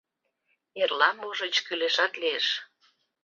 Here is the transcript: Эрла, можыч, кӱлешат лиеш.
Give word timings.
Эрла, 0.81 1.09
можыч, 1.21 1.55
кӱлешат 1.65 2.13
лиеш. 2.21 2.47